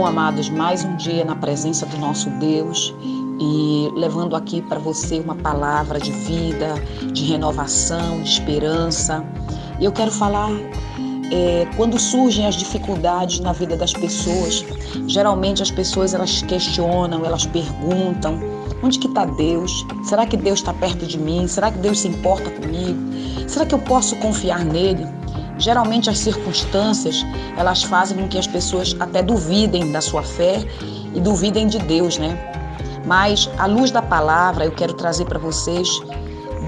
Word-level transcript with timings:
amados, 0.00 0.48
mais 0.48 0.84
um 0.84 0.96
dia 0.96 1.22
na 1.22 1.36
presença 1.36 1.84
do 1.84 1.98
nosso 1.98 2.30
Deus 2.30 2.94
e 3.38 3.90
levando 3.94 4.34
aqui 4.34 4.62
para 4.62 4.78
você 4.78 5.20
uma 5.20 5.34
palavra 5.34 6.00
de 6.00 6.10
vida, 6.10 6.74
de 7.12 7.26
renovação, 7.26 8.22
de 8.22 8.30
esperança. 8.30 9.22
E 9.78 9.84
eu 9.84 9.92
quero 9.92 10.10
falar 10.10 10.50
é, 11.30 11.68
quando 11.76 11.98
surgem 11.98 12.46
as 12.46 12.54
dificuldades 12.54 13.38
na 13.40 13.52
vida 13.52 13.76
das 13.76 13.92
pessoas, 13.92 14.64
geralmente 15.06 15.62
as 15.62 15.70
pessoas 15.70 16.14
elas 16.14 16.40
questionam, 16.40 17.24
elas 17.24 17.44
perguntam, 17.44 18.40
onde 18.82 18.98
que 18.98 19.06
está 19.06 19.26
Deus? 19.26 19.86
Será 20.04 20.26
que 20.26 20.38
Deus 20.38 20.60
está 20.60 20.72
perto 20.72 21.06
de 21.06 21.18
mim? 21.18 21.46
Será 21.46 21.70
que 21.70 21.78
Deus 21.78 22.00
se 22.00 22.08
importa 22.08 22.50
comigo? 22.50 22.98
Será 23.46 23.66
que 23.66 23.74
eu 23.74 23.78
posso 23.78 24.16
confiar 24.16 24.64
nele? 24.64 25.06
Geralmente 25.62 26.10
as 26.10 26.18
circunstâncias, 26.18 27.24
elas 27.56 27.84
fazem 27.84 28.18
com 28.18 28.26
que 28.26 28.36
as 28.36 28.48
pessoas 28.48 28.96
até 28.98 29.22
duvidem 29.22 29.92
da 29.92 30.00
sua 30.00 30.24
fé 30.24 30.58
e 31.14 31.20
duvidem 31.20 31.68
de 31.68 31.78
Deus, 31.78 32.18
né? 32.18 32.36
Mas 33.06 33.48
à 33.56 33.66
luz 33.66 33.92
da 33.92 34.02
palavra, 34.02 34.64
eu 34.64 34.72
quero 34.72 34.94
trazer 34.94 35.24
para 35.24 35.38
vocês 35.38 35.88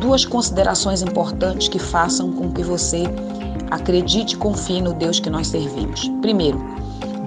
duas 0.00 0.24
considerações 0.24 1.02
importantes 1.02 1.66
que 1.66 1.78
façam 1.80 2.30
com 2.30 2.52
que 2.52 2.62
você 2.62 3.02
acredite 3.68 4.36
e 4.36 4.38
confie 4.38 4.80
no 4.80 4.94
Deus 4.94 5.18
que 5.18 5.28
nós 5.28 5.48
servimos. 5.48 6.08
Primeiro, 6.20 6.64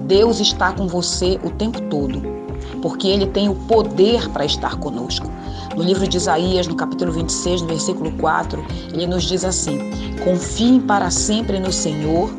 Deus 0.06 0.40
está 0.40 0.72
com 0.72 0.86
você 0.86 1.38
o 1.44 1.50
tempo 1.50 1.82
todo, 1.82 2.37
porque 2.80 3.08
ele 3.08 3.26
tem 3.26 3.48
o 3.48 3.54
poder 3.54 4.28
para 4.30 4.44
estar 4.44 4.76
conosco. 4.76 5.30
No 5.76 5.82
livro 5.82 6.08
de 6.08 6.16
Isaías, 6.16 6.66
no 6.66 6.74
capítulo 6.74 7.12
26, 7.12 7.62
no 7.62 7.68
versículo 7.68 8.10
4, 8.12 8.64
ele 8.92 9.06
nos 9.06 9.24
diz 9.24 9.44
assim: 9.44 9.78
Confiem 10.24 10.80
para 10.80 11.10
sempre 11.10 11.60
no 11.60 11.72
Senhor, 11.72 12.30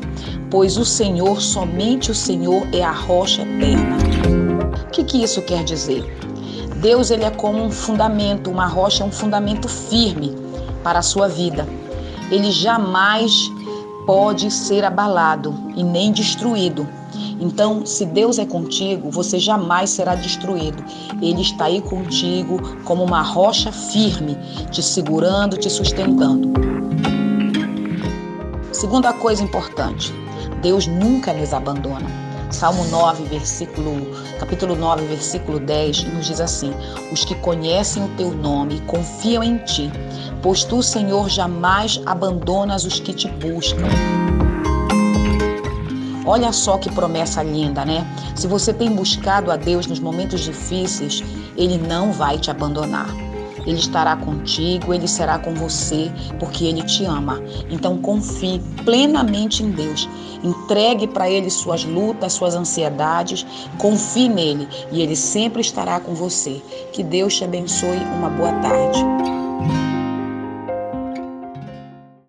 pois 0.50 0.76
o 0.76 0.84
Senhor, 0.84 1.40
somente 1.40 2.10
o 2.10 2.14
Senhor, 2.14 2.66
é 2.72 2.82
a 2.82 2.92
rocha 2.92 3.42
eterna. 3.42 3.96
O 4.86 4.90
que, 4.90 5.04
que 5.04 5.22
isso 5.22 5.40
quer 5.42 5.64
dizer? 5.64 6.04
Deus 6.80 7.10
ele 7.10 7.24
é 7.24 7.30
como 7.30 7.62
um 7.62 7.70
fundamento, 7.70 8.50
uma 8.50 8.66
rocha 8.66 9.04
é 9.04 9.06
um 9.06 9.12
fundamento 9.12 9.68
firme 9.68 10.34
para 10.82 10.98
a 10.98 11.02
sua 11.02 11.28
vida. 11.28 11.66
Ele 12.30 12.50
jamais 12.50 13.50
pode 14.06 14.50
ser 14.50 14.84
abalado 14.84 15.54
e 15.76 15.82
nem 15.82 16.12
destruído. 16.12 16.86
Então, 17.40 17.84
se 17.86 18.04
Deus 18.04 18.38
é 18.38 18.44
contigo, 18.44 19.10
você 19.10 19.38
jamais 19.38 19.90
será 19.90 20.14
destruído. 20.14 20.84
Ele 21.22 21.40
está 21.40 21.64
aí 21.66 21.80
contigo 21.80 22.60
como 22.84 23.02
uma 23.02 23.22
rocha 23.22 23.72
firme, 23.72 24.36
te 24.70 24.82
segurando, 24.82 25.56
te 25.56 25.70
sustentando. 25.70 26.52
Segunda 28.72 29.12
coisa 29.12 29.42
importante: 29.42 30.12
Deus 30.62 30.86
nunca 30.86 31.32
nos 31.32 31.52
abandona. 31.52 32.29
Salmo 32.50 32.84
9, 32.84 33.24
versículo, 33.24 34.12
capítulo 34.38 34.74
9, 34.74 35.06
versículo 35.06 35.60
10, 35.60 36.04
nos 36.14 36.26
diz 36.26 36.40
assim: 36.40 36.72
Os 37.12 37.24
que 37.24 37.34
conhecem 37.36 38.04
o 38.04 38.08
teu 38.16 38.32
nome 38.32 38.80
confiam 38.82 39.42
em 39.42 39.58
ti, 39.58 39.90
pois 40.42 40.64
tu, 40.64 40.82
Senhor, 40.82 41.28
jamais 41.28 42.00
abandonas 42.06 42.84
os 42.84 42.98
que 42.98 43.14
te 43.14 43.28
buscam. 43.28 43.86
Olha 46.26 46.52
só 46.52 46.76
que 46.76 46.90
promessa 46.90 47.42
linda, 47.42 47.84
né? 47.84 48.06
Se 48.34 48.46
você 48.46 48.72
tem 48.72 48.90
buscado 48.90 49.50
a 49.50 49.56
Deus 49.56 49.86
nos 49.86 50.00
momentos 50.00 50.40
difíceis, 50.40 51.22
Ele 51.56 51.78
não 51.78 52.12
vai 52.12 52.38
te 52.38 52.50
abandonar. 52.50 53.29
Ele 53.66 53.78
estará 53.78 54.16
contigo, 54.16 54.92
ele 54.94 55.06
será 55.08 55.38
com 55.38 55.54
você, 55.54 56.10
porque 56.38 56.64
ele 56.64 56.82
te 56.82 57.04
ama. 57.04 57.42
Então 57.70 57.98
confie 57.98 58.60
plenamente 58.84 59.62
em 59.62 59.70
Deus. 59.70 60.08
Entregue 60.42 61.06
para 61.06 61.30
ele 61.30 61.50
suas 61.50 61.84
lutas, 61.84 62.32
suas 62.32 62.54
ansiedades, 62.54 63.46
confie 63.78 64.28
nele 64.28 64.66
e 64.90 65.02
ele 65.02 65.14
sempre 65.14 65.60
estará 65.60 66.00
com 66.00 66.14
você. 66.14 66.62
Que 66.92 67.02
Deus 67.02 67.36
te 67.36 67.44
abençoe. 67.44 67.98
Uma 68.18 68.30
boa 68.30 68.52
tarde. 68.54 69.29